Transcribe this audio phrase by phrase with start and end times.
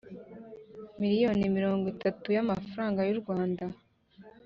[0.99, 3.65] miriyoni mirongo itanu y’amafaranga y’u Rwanda